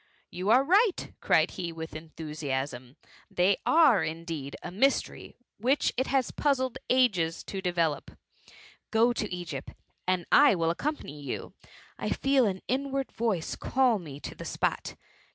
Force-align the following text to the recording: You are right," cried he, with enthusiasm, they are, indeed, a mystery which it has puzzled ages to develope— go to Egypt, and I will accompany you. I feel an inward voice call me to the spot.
You 0.31 0.49
are 0.49 0.63
right," 0.63 1.13
cried 1.21 1.51
he, 1.51 1.71
with 1.71 1.95
enthusiasm, 1.95 2.95
they 3.29 3.57
are, 3.67 4.03
indeed, 4.03 4.55
a 4.63 4.71
mystery 4.71 5.35
which 5.59 5.93
it 5.95 6.07
has 6.07 6.31
puzzled 6.31 6.79
ages 6.89 7.43
to 7.43 7.61
develope— 7.61 8.17
go 8.89 9.13
to 9.13 9.31
Egypt, 9.31 9.73
and 10.07 10.25
I 10.31 10.55
will 10.55 10.71
accompany 10.71 11.21
you. 11.21 11.53
I 11.99 12.09
feel 12.09 12.47
an 12.47 12.63
inward 12.67 13.11
voice 13.11 13.55
call 13.55 13.99
me 13.99 14.19
to 14.21 14.33
the 14.33 14.43
spot. 14.43 14.95